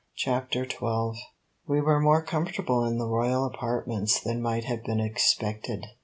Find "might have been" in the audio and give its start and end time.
4.41-4.99